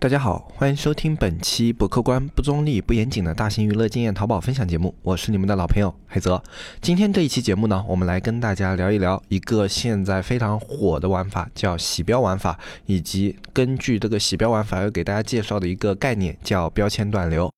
[0.00, 6.40] 大家好，欢迎收听本期不客观、不中立、不严谨的大型娱乐经验淘宝分享节目，我是你们的老朋友海泽。
[6.80, 12.56] 今天这一期节目呢，我们来跟大家聊一聊一个现在非常火的玩法，叫洗标玩法，
[12.86, 17.50] 以及根据这个洗标玩法要给大家介绍的一个概念，叫标签断流。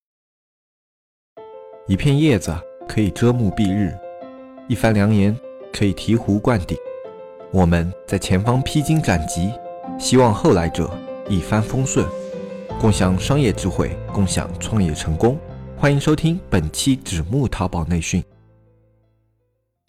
[1.88, 2.57] 一片叶子
[2.88, 3.95] 可以遮目蔽日，
[4.66, 5.36] 一番良言
[5.70, 6.75] 可以醍醐灌顶。
[7.52, 9.52] 我们在前方披荆斩棘，
[9.98, 10.91] 希望后来者
[11.29, 12.07] 一帆风顺。
[12.81, 15.38] 共享商业智慧，共享创业成功。
[15.77, 18.25] 欢迎收听本期纸木淘宝内训。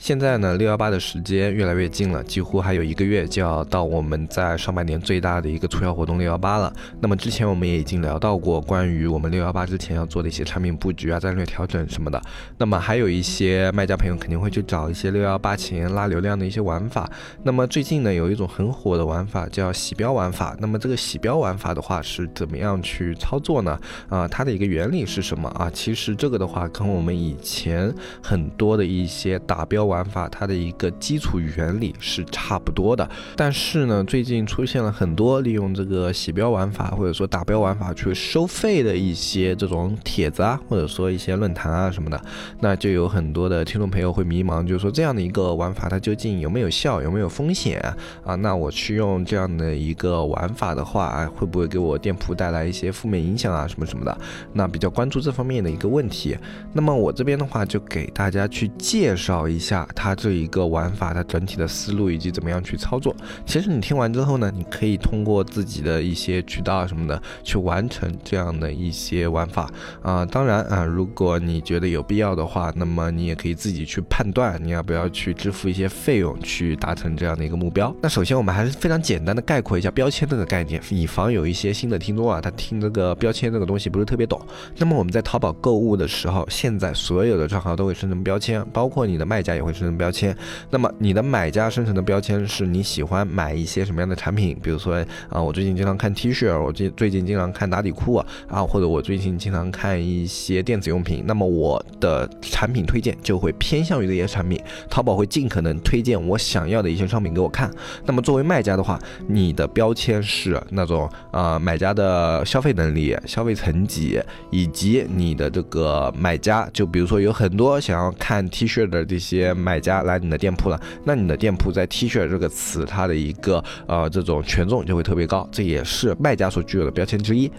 [0.02, 6.74] 现在呢，六幺八的时间越来越近了，几乎还有一个月就要到我们在上半年最大的一个促销活动六幺八了。
[7.00, 12.20] 那么之前我们也已经聊到过关于我们六幺八之前要做的一些产品布局啊、战略调整什么的。
[12.58, 17.08] 那么还有一些卖家朋友肯定会去找一些六幺八前拉流量的一些玩法。
[17.44, 20.58] 那么最近呢，有一种很火的玩法叫洗标玩法。
[20.60, 23.80] 那么这个洗标玩法的话是怎么样去操作呢？
[24.10, 25.70] 啊，它的一个原理是什么啊？
[25.72, 29.90] 其实这个的话跟我们以前很多的一些打标。
[29.91, 42.21] 玩法它的一个基础原理是差不多的，但是呢，最近出现了很多利用这个洗标玩法或者说打标玩法去收费的一些这种帖子啊，或者说一些论坛啊什么的，
[42.62, 47.79] 那就有很多的听众朋友会迷茫，就是说这样的一个玩法它究竟有没有效，有没有风险
[48.23, 48.35] 啊？
[48.35, 53.67] 那我去用这样的一个玩法的话，啊会不会给我店铺带来一些负面影响啊？
[53.67, 54.17] 什么什么的？
[54.53, 56.37] 那比较关注这方面的一个问题。
[56.71, 59.80] 那么我这边的话就给大家去介绍一下。
[59.96, 63.15] 它这一个玩法，它整体的思路以及怎么样去操作，
[63.46, 69.69] 其实你听完之后呢，你可以通过自己的一些渠道什么的去完成这样的一些玩法
[70.02, 70.25] 啊。
[70.25, 77.94] 当然啊，如果你觉得有必要的话，那么你也可以自己去判断你要不要去支付一些费用去达成这样的一个目标。
[78.02, 84.40] 那首先我们还是非常简单的概括一下标签这个概念，以防有一些新的听众啊，他听这个标签这个东西不是特别懂。
[84.78, 89.72] 那么我们在淘宝购物的时候，现在所有的账号都会生成标签，包括你的卖家也会。
[89.72, 90.36] 生成标签，
[90.69, 94.56] 那么你的买家生成的标签是你喜欢买一些什么样的产品？
[94.62, 98.16] 比如说啊，我最近经常看 T 恤，我最最近经常看打底裤
[98.50, 107.72] 啊，或者我最近经常看一些电子用品，那么我的产品推荐就会偏向于这些产品，淘宝会尽可能推荐我想要的一些商品给我看。
[108.06, 119.50] 那么作为卖家的话，你的标签是那种啊买家的消费能力、消费层级，以及你的这个买家，就比如说有很多想要看 T 恤的这些。
[119.53, 127.51] 买家来你的店铺了，那你的店铺在 T 恤这个词，它的一个呃这种权重就会特别高，这也是卖家所具有的标签之一。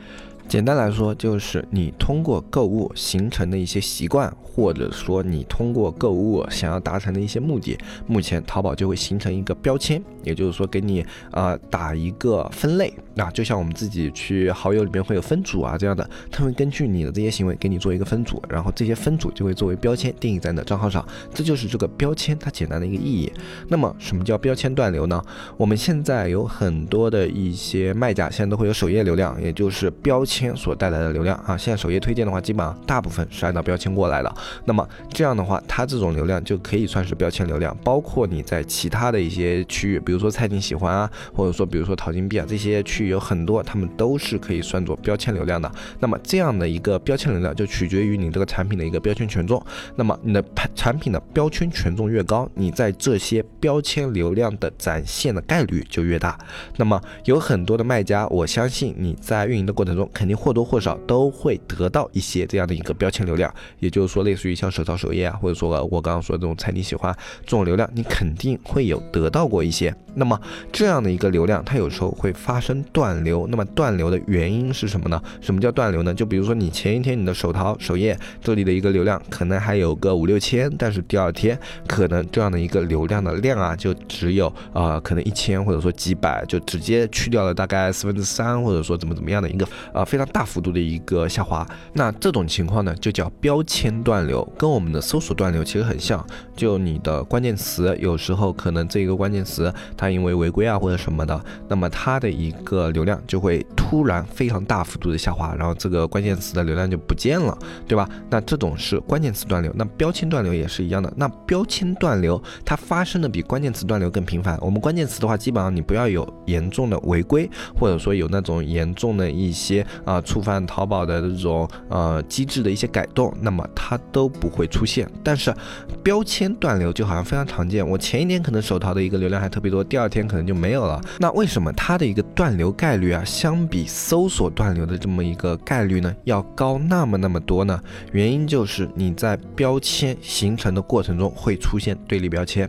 [0.49, 12.93] 简单来说，就是你通过购物形成的一些习惯，或者说你通过购物想要达成的一些目的，目前淘宝就会形成一个标签，也就是说给你呃打一个分类。
[13.15, 23.31] 那就像我们自己去好友里面会有分组啊这样的，他会根据你的这些行为给你做一个分组，然后这些分组就会作为标签定义在你的账号上，这就是这个标签它简单的一个意义。
[23.69, 25.23] 那么什么叫标签断流呢？
[25.59, 31.55] 我们现在有很多的一些卖家现在都会有首页流量，也就是标签所带来的流量啊。
[31.55, 34.35] 现在首页推荐的话，基本上大部分是按照标签过来的。
[34.65, 43.02] 那么这样的话，它这种流量就可以算是标签流量，包括你在其他的一些区域，比如说菜你喜欢啊，或者说比如说淘金币啊这些区。
[43.09, 45.71] 有很多，他们都是可以算作标签流量的。
[46.01, 49.63] 那么这样的一个标签流量，就取决于你这个产品的一个标签权重。
[49.97, 56.39] 那么你的产品的标签权重越高，你在这些标签流量的展现的概率就越大。
[56.77, 63.53] 那么有很多的卖家，我相信你在运营的过程中，肯定或多或少都会得到一些这样的一个标签流量。
[63.79, 67.15] 也就是说，类似于像手淘首页啊，或者说我刚刚说的这种菜你喜欢
[67.45, 69.95] 这种流量，你肯定会有得到过一些。
[70.15, 70.39] 那么
[70.71, 73.47] 这样的一个流量，它有时候会发生断流。
[73.49, 75.21] 那么断流的原因是什么呢？
[75.41, 76.13] 什么叫断流呢？
[76.13, 91.67] 就比如说你前一天你的手淘首页这里的一个流量可能还有个五六千，但是第二天可能这样的一个流量的量啊，就只有啊可能一千或者说几百，就直接去掉了大概四分之三，或者说怎么怎么样的一个啊非常大幅度的一个下滑。
[91.95, 96.25] 那这种情况呢，就叫标签断流，跟我们的搜索断流其实很像。
[96.55, 99.73] 就你的关键词有时候可能这一个关键词。
[99.97, 107.57] 它因为违规啊或者什么的，那么它的一个流量就会突然非常大幅度的下滑，然后这个关键词的流量就不见了，
[107.87, 108.09] 对吧？
[108.31, 111.13] 那这种是关键词断流，那标签断流也是一样的。
[111.17, 114.59] 那标签断流它发生的比关键词断流更频繁。
[114.61, 117.49] 我们关键词的话，基本上你不要有严重的违规，
[117.79, 125.07] 或者说有那种严重的一些啊触犯淘宝的这种呃机制的一些改动，那么它都不会出现。
[125.23, 125.55] 但是
[126.03, 130.99] 标签断流就好像非常常见，我前一天可能手淘的一个流量还特别多，第二天可能就没有了。
[131.19, 137.81] 那为什么它的一个断流概率啊，相比搜索断流的这么一个概率呢，要高那么那么多呢？
[138.13, 142.69] 原因就是你在标签形成的过程中会出现对立标签。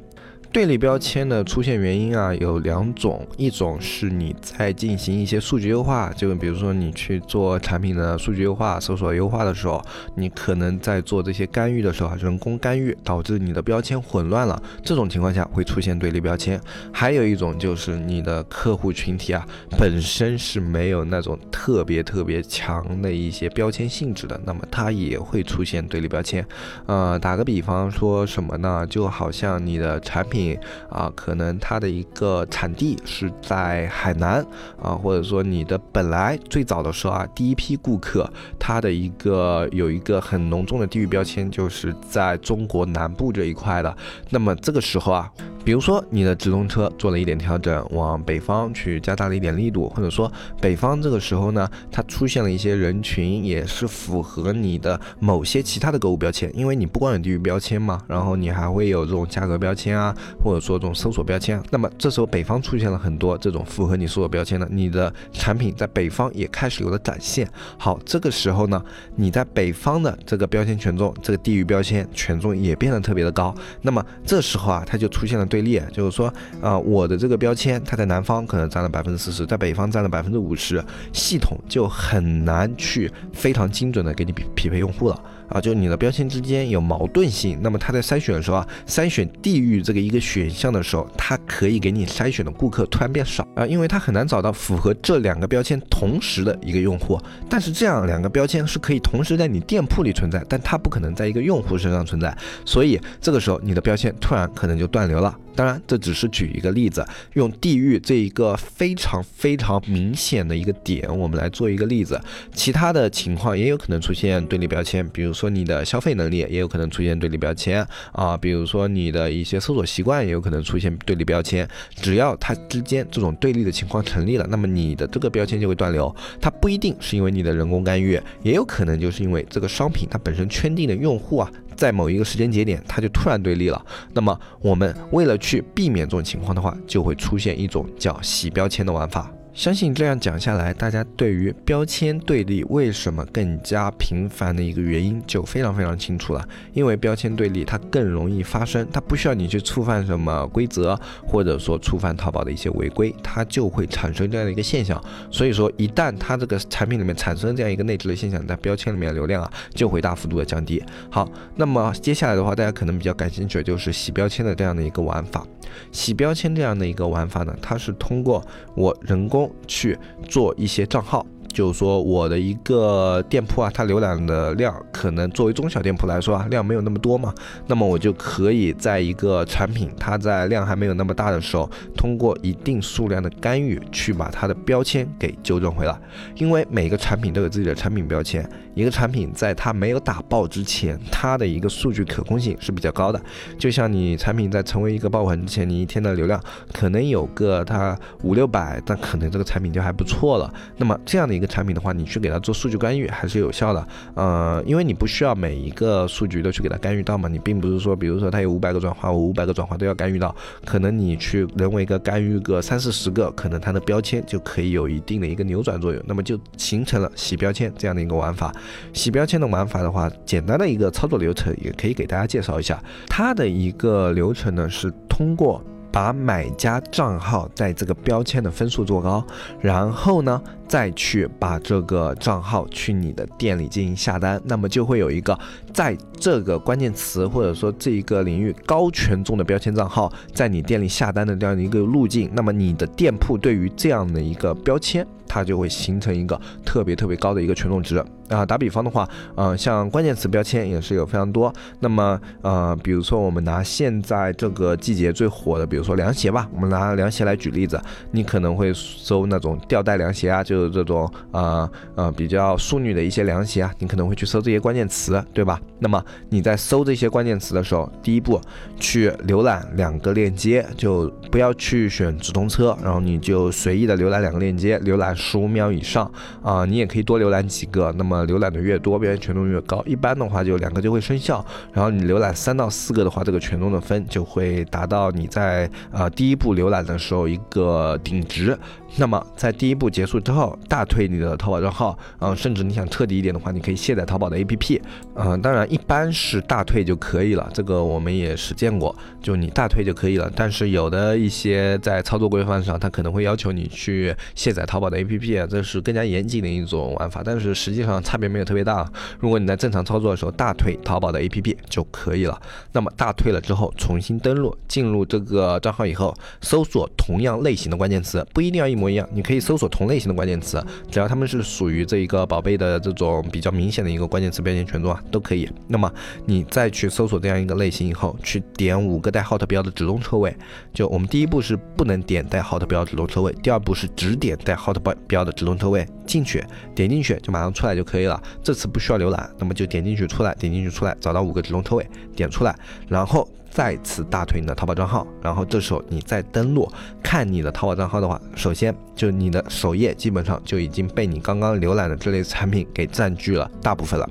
[0.54, 9.84] 对立标签的出现原因啊有两种，一种是你在进行一些数据优化，就比如说你去做产品的数据优化、搜索优化的时候，
[10.16, 16.62] 你可能在做这些干预的时候，人工干预导致你的标签混乱了，这种情况下会出现对立标签。
[16.92, 19.44] 还有一种就是你的客户群体啊
[19.76, 26.46] 本身是没有那种特别特别强的一些标签性质的，那么它也会出现对立标签。
[26.86, 28.86] 呃，打个比方说什么呢？
[28.88, 30.43] 就好像你的产品。
[30.90, 34.46] 啊，可能它的一个产地是在海南
[34.82, 38.30] 啊，或者说你的本来最早的时候啊，第一批顾客
[38.60, 43.96] 他的一个有一个很浓重的地域标签，就是在中国南部这一块的。
[44.30, 45.32] 那么这个时候啊。
[45.64, 50.30] 比如说你的直通车做了一点调整，往北方去加大了一点力度，或者说
[50.60, 60.14] 北方这个时候呢，它出现了一些人群也是符合你的某些其他的购物标签，因为你不光有地域标签嘛，然后你还会有这种价格标签啊，
[60.44, 61.64] 或者说这种搜索标签。
[61.70, 67.48] 那么这时候北方出现了很多这种符合你搜索标签的，你的产品在北方也开始有了展现。
[67.78, 68.84] 好，这个时候呢，
[69.16, 73.56] 你在北方的这个标签权重，这个地域标签权重也变得特别的高。
[73.82, 75.48] 那么这时候啊，它就出现了。
[75.54, 85.24] 对立就是说，啊，我的这个标签，它在南方可能占了百分之四十，在北方占了百分之五十，系统就很难去非常精准的给你匹匹配用户了。
[85.50, 97.20] 啊，就你的标签之间有矛盾性，那么它在筛选的时候啊，筛选地域这个一个选项的时候，它可以给你筛选的顾客突然变少啊，因为它很难找到符合这两个标签同时的一个用户。
[97.48, 102.36] 但是这样两个标签是可以同时在你店铺里存在，但它不可能在一个用户身上存在，
[102.66, 105.38] 所以这个时候你的标签突然可能就断流了。
[105.56, 112.20] 当然，这只是举一个例子，用地域这一个非常非常明显的一个点，我们来做一个例子。
[112.54, 121.68] 其他的情况也有可能出现对立标签，比如说你的消费能力也有可能出现对立标签啊，比如说你的一些搜索习惯也有可能出现对立标签。
[121.96, 126.14] 只要它之间这种对立的情况成立了，那么你的这个标签就会断流。
[126.42, 131.52] 它不一定是因为你的人工干预，也有可能就是因为这个商品它本身圈定的用户啊。
[131.76, 133.86] 在某一个时间节点，它就突然对立了。
[134.14, 139.32] 那么我们为了去避免这种情况的话，就会出现一种叫洗标签的玩法。
[139.54, 146.44] 相信这样讲下来，大家对于标签对立为什么更加频繁的一个原因就非常非常清楚了。
[146.74, 155.00] 因为标签对立它更容易发生，它不需要你去触犯什么规则，或者说触犯淘宝的一些违规，它就会产生这样的一个现象。
[155.30, 160.84] 所以说，一旦它这个产品里面产生这样一个内置的现象，在标签里面的流量啊就会大幅度的降低。
[161.12, 165.46] 好，那么接下来的话，大家可能比较感兴趣的就是洗标签的这样的一个玩法。
[165.92, 168.44] 洗标签这样的一个玩法呢，它是通过
[168.76, 169.98] 我人工去
[170.28, 171.26] 做一些账号。
[171.54, 177.34] 就是说，我的一个店铺啊，它浏览的量可能作为中小店铺来说啊，量没有那么多嘛，
[177.68, 185.96] 那么我就可以在一个产品它在量还没有那么大的时候，通过一定数量的干预去把它的标签给纠正回来。
[186.36, 193.22] 因为每个产品都有自己的产品标签，一个产品在它没有打爆之前，它的一个数据可控性是比较高的。
[193.60, 196.42] 就像你产品在成为一个爆款之前，你一天的流量
[196.74, 200.52] 可能有个它五六百，但可能这个产品就还不错了。
[200.78, 201.54] 那么这样的一个。
[201.54, 210.36] 产品的话，你去给它做数据干预还是有效的，呃，因为你不需要每一个数据都去给它干预到嘛，你并不是说，比如说它有五百个转化，我五百个转化都要干预到，
[210.66, 218.52] 可能你去人为个干预个三四十个，可能它的标签就可以有一定的一个扭转作用，那么就形成了洗标签这样的一个玩法。
[218.92, 225.64] 洗标签的玩法的话，简单的一个操作流程也可以给大家介绍一下，它的一个流程呢是通过。
[225.94, 229.24] 把买家账号在这个标签的分数做高，
[229.62, 235.38] 然后呢，再去把这个账号去你的店里进行下单，那么就会有一个
[235.72, 245.06] 在这个关键词或者说这一个领域高权重的标签账号在你店里下单的这样一个路径，那么你的店铺对于这样的一个标签。
[245.26, 248.46] 它就会形成一个特别特别高的一个权重值啊。
[248.46, 251.54] 打比方的话，呃，像关键词标签也是有非常多。
[251.80, 265.60] 那么，呃，比如说我们拿现在这个季节最火的，比如说凉鞋吧，我们拿凉鞋来举例子，你可能会搜那种吊带凉鞋啊，就是这种呃呃比较淑女的一些凉鞋啊，你可能会去搜这些关键词，对吧？
[265.80, 268.40] 那么你在搜这些关键词的时候，第一步
[268.78, 276.10] 去浏览两个链接，就不要去选直通车，然后你就随意的浏览两个链接，浏览十五秒以上
[276.42, 279.84] 啊，你也可以多浏览几个，那么浏览的越多，边缘权重越高。
[279.86, 288.58] 一般的话就两个就会生效，然后你浏览三到四个的话，这个权重的分就会达到你在呃第一步浏览的时候一个顶值。
[288.96, 294.80] 那么在第一步结束之后，大退你的淘宝账号，嗯，甚至你想彻底一点的话，你可以卸载淘宝的 APP，
[295.16, 300.32] 嗯，当然一般是大退就可以了，这个我们也实践过，就你大退就可以了。
[300.36, 308.88] 但是有的一些在操作规范上，它可能会要求你去卸载淘宝的 APP，这是更加严谨的一种玩法，但是实际上差别没有特别大。
[309.20, 312.40] 如果你在正常操作的时候大退淘宝的 APP 就可以了。
[312.74, 318.83] 那么大退了之后，重新登录进入这个账号以后，搜索同样类型的关键词，不一定要一模。
[318.84, 320.62] 模一样，你可以搜索同类型的关键词，
[320.92, 325.50] 只要他们是属于这一个宝贝的这种比较明显的一个关键词标签权重啊，都可以。
[325.68, 325.90] 那么
[326.26, 330.36] 你再去搜索这样一个类型以后，去点五个带 hot 标的直通车位。
[330.74, 336.44] 就我们第一步是不能点带 hot 标直通车位，第二步是只点带 hot 标标的直通车位进去，
[336.76, 338.22] 点进去就马上出来就可以了。
[338.44, 342.54] 这次不需要浏览，那么就点进去出来，点进去出来，找到五个直通车位，点出来，
[342.88, 343.28] 然后。
[343.54, 346.68] 再次大腿你的淘宝账号，然后这时候你再登录
[347.04, 354.10] 看你的淘宝账号的话，首先就你的首页基本上就已经被你刚刚浏览的这类产品给占据了大部分了。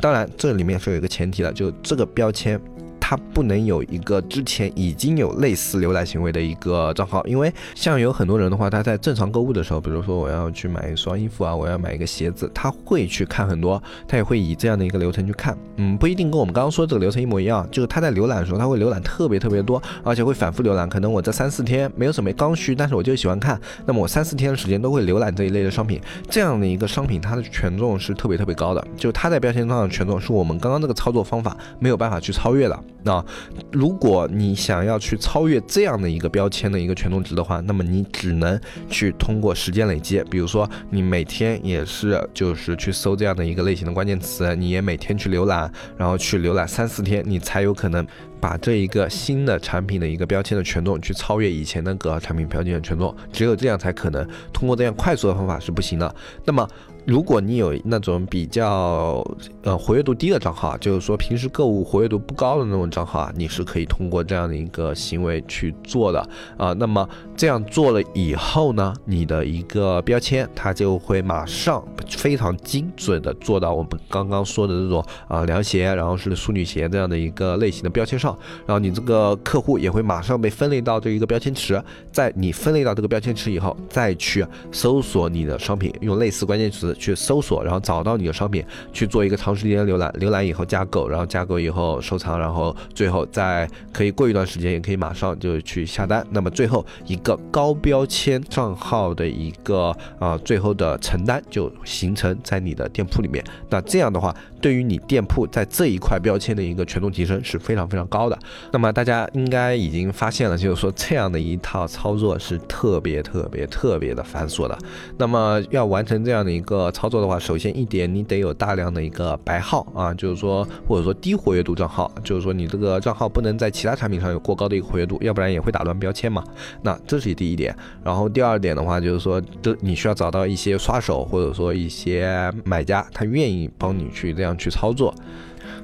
[0.00, 2.60] 当然这里面是有一个前提的，就这个标签。
[3.08, 32.76] 它不能有一个之前已经有类似浏览行为的一个账号，因为像有很多人的话，他在正常购物的时候，比如说我要去买一双衣服啊，我要买一个鞋子，他会去看很多，他也会以这样的一个流程去看，嗯，不一定跟我们刚刚说这个流程一模一样，就是他在浏览的时候，他会浏览特别特别多，而且会反复浏览，可能我这三四天没有什么刚需，但是我就喜欢看，那么我三四天的时间都会浏览这一类的商品，这样的一个商品，它的权重是特别特别高的，就它在标签上的权重是我们刚刚这个操作方法没有办法去超越的。
[33.02, 33.24] 那
[33.70, 48.04] 如果你想要去超越这样的一个标签的一个权重值的话，那么你只能去通过时间累积，比如说你每天也是就是去搜这样的一个类型的关键词，你也每天去浏览，然后去浏览三四天，你才有可能
[48.40, 56.14] 把这一个新的产品的一个标签的权重去超越以前那个产品标签的权重，只有这样才可能通过这样快速的方法是不行的。
[56.44, 56.68] 那么。
[57.06, 59.24] 如果你有那种比较
[59.62, 66.72] 呃活跃度低的账号，就是说平时购物活跃度不高的那种账号啊，你是可以通过这样的一个行为去做的啊。
[66.72, 78.36] 那么这样做了以后呢，你的一个标签它就会马上非常精准的做到我们刚刚说的这种啊凉鞋，然后是淑女鞋这样的一个类型的标签上，
[78.66, 86.95] 然后你这个客户也会马上被分类到这一个标签池，在你分类到这个标签池以后，再去搜索你的商品，用类似关键词。
[86.98, 96.26] 去搜索，然后找到你的商品，去做一个长时间浏览，浏览以后加购，然后加购以后收藏，然后最后再可以过一段时间，也可以马上就去下单。
[96.30, 103.44] 那么最后一个高标签账号的一个啊，最后的承担就形成在你的店铺里面。
[103.70, 104.34] 那这样的话。
[104.58, 108.36] 对于你店铺在这一块标签的一个权重提升是非常非常高的。
[108.72, 114.76] 那么大家应该已经发现了，就是说这样的一套操作是特别特别特别的繁琐的。
[115.18, 126.42] 那么要完成这样的一个操作的话，首先一点你得有大量的一个白号啊，就是说或者说低活跃度账号，就是说你这个账号不能在其他产品上有过高的一个活跃度，要不然也会打乱标签嘛。
[126.82, 127.72] 那这是第一点。
[128.02, 134.56] 然后第二点的话，就是说这你需要找到一些刷手或者说一些买家，他愿意帮你去这样。
[134.56, 135.14] 去操作，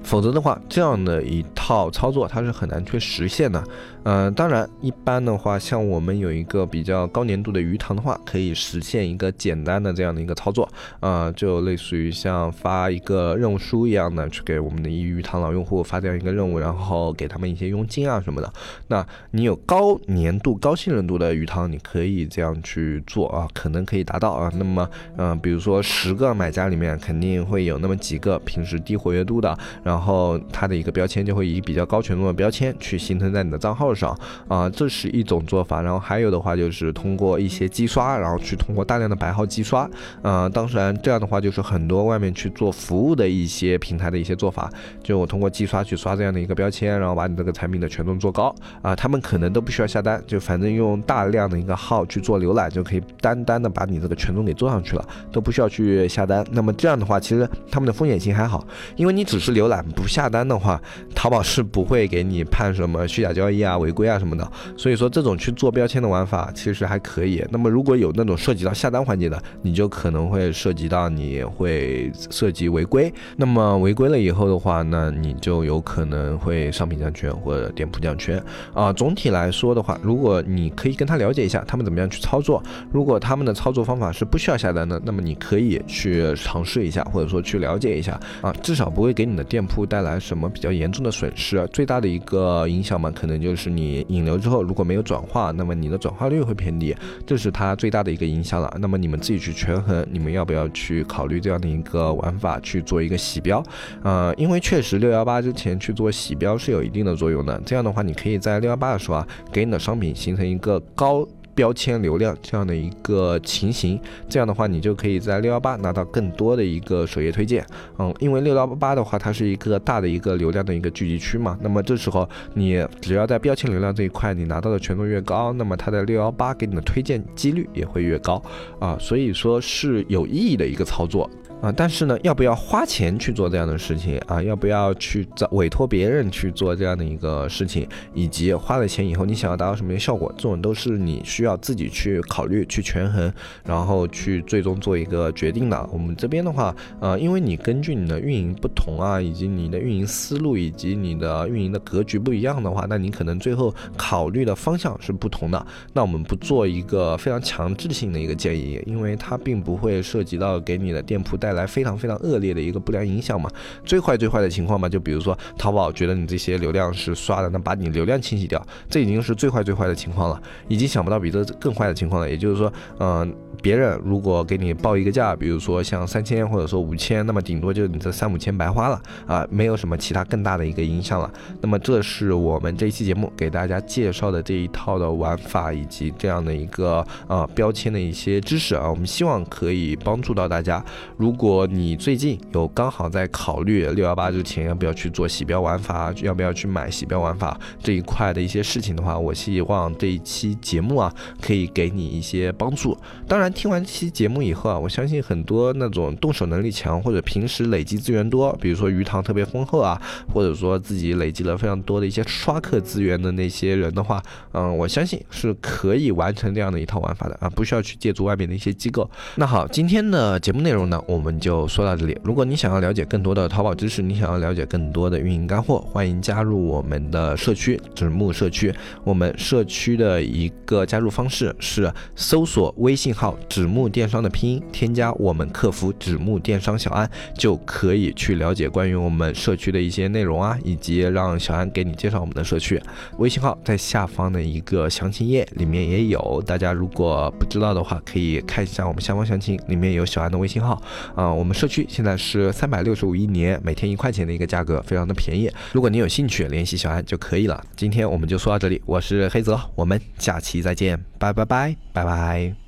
[0.02, 3.62] 否则的话，这样的一套操作它是很难去实现的。
[4.04, 18.52] 嗯，当然，一般的话，像我们有一个比较高粘度的鱼塘的话，可以实现一个简单的这样的一个操作，啊，就类似于像发一个任务书一样的，去给我们的鱼塘老用户发这样一个任务，然后给他们一些佣金啊什么的。
[18.88, 24.50] 那你有高粘度、高信任度的鱼塘，你可以这样去做啊，可能可以达到啊。
[24.56, 33.92] 那么，嗯，比如说十个买家里面，肯定会有那么几个平时低活跃度的，然后它的一个标签就会以比较高权重的标签去形成在你的账号。
[33.94, 35.82] 上啊，这是一种做法。
[35.82, 39.88] 然后还有的话就是通过一些机刷，然后去通过大量的白号机刷。
[40.22, 44.70] 啊，当然这样的话就是很多外面去做服务的一些平台的一些做法。
[45.02, 48.96] 就我通过机刷去刷这样的一个标签，然后把你这个产品的权重做高啊。
[48.96, 56.44] 他们可能都不需要下单，就反正用大量的一个号去做浏览，就可以单单的把你这个权重给做上去了，都不需要去下单。
[56.50, 59.84] 那么这样的话，其实他们的风险性还好，因为你只是浏浏览。
[59.94, 60.80] 不下单的话，
[61.14, 64.50] 淘宝是不会给你判什么虚假交易啊、违规啊什么的。
[64.76, 67.44] 所以说这种去做标签的玩法其实还可以。
[67.50, 73.12] 那么如果有那种涉及到下单环节的，你就可能会涉及到你会涉及违规。
[73.36, 78.42] 那么违规了以后的话，那你就有可能会商品降权或者店铺降权
[78.74, 78.92] 啊。
[78.92, 91.68] 总体来说的话，如果你可以跟他了解一下他们怎么样去操作，如果他们的操作方法是不需要下单的，那么你可以去尝试一下，或者说去了解一下啊，至少不会给你的店铺带来什么比较严重的损失。
[91.74, 98.74] 最大的一个影响嘛，可能就是你引流之后如果没有转化，那么你的转化率会偏低，这是它最大的一个影响了。
[98.80, 103.62] 那么你们自己去权衡，你们要不要去考虑这样的一个玩法去做一个洗标？
[104.02, 107.60] 呃，因为确实六幺八之前去做洗标是有一定的作用的。
[107.66, 111.28] 这样的话，你可以在六幺八的时候啊，给你的商品形成一个高。
[111.54, 117.64] 标签流量这样的一个情形，这样的话你就可以在六幺八拿到更多的一个首页推荐，
[117.98, 128.42] 嗯，因为六幺八的话它是一个大的一个流量的一个聚集区嘛，那么这时候你只要在标签流量这一块你拿到的权重越高，那么它的六幺八给你的推荐几率也会越高
[128.78, 131.28] 啊，所以说是有意义的一个操作。
[131.60, 134.42] 啊，但是呢，要不要花钱去做这样的事情啊？
[134.42, 143.32] 要不要去找委托别人去做这样的一个事情，以及花了钱以后你想要达到什么样的效果，这种都是你需需要自己去考虑、去权衡，
[143.64, 145.88] 然后去最终做一个决定的。
[145.92, 155.66] 我们这边的话，呃，因为你根据你的运营不同啊，以及你的运营思路以及你的运营的格局不一样的话，那你可能最后考虑的方向是不同的。
[155.92, 161.36] 那我们不做一个非常强制性的一个建议，因为它并不会涉及到给你的店铺。
[161.36, 163.50] 带来非常非常恶劣的一个不良影响嘛，
[163.84, 172.28] 最坏最坏的情况嘛，就比如说淘宝觉得你这些流量是刷的，那把你流量清洗掉，这已经是最坏最坏的情况了，已经想不到比这更坏的情况呢。
[172.28, 181.30] 也就是说，嗯，别人如果给你报一个价，比如说像三千或者说五千，那么顶多就你这三五千白花了啊，没有什么其他更大的一个影响了。
[181.60, 190.84] 那么这是我们这一期节目给大家介绍的这一套的玩法以及这样的一个呃标签的一些知识啊，我们希望可以帮助到大家。
[191.16, 202.96] 如果你最近有刚好在考虑六幺八之前要不要去做洗标玩法，要不要去买洗标玩法这一块的一些事情的话，我希望这一期节目啊可以给你一些帮助。
[203.26, 210.00] 当然，听完这期节目以后啊，我相信很多那种动手能力强或者平时累积资源多，比如说鱼塘特别丰厚啊，
[210.32, 219.10] 或者说自己累积了非常多的一些刷客资源的那些人的话，嗯，我相信是可以完成这样的一套玩法的啊，不需要去借助外面的一些机构。
[219.34, 221.32] 那好，今天的节目内容呢，我们。
[221.42, 222.16] 就说到这里。
[222.22, 228.72] 如果你想要了解更多的淘宝知识，你想要了解更多的运营干货，欢迎加入我们的社区纸木社区。
[229.02, 242.80] 我们社区的一个加入方式是搜索微信号“纸木电商”的拼音，添加我们客服“纸木电商小安”，就可以去了解关于我们社区的一些内容啊，以及让小安给你介绍我们的社区。
[243.18, 250.82] 微信号在下方的一个详情页里面也有，大家如果不知道的话，可以看一下我们下方详情，里面有小安的微信号。
[251.14, 255.50] 啊，我们社区现在是三百六十五一年，每天一块钱的一个价格，非常的便宜。
[255.72, 257.62] 如果你有兴趣，联系小安就可以了。
[257.76, 262.61] 今天我们就说到这里，我是黑泽，我们下期再见，拜拜拜拜拜。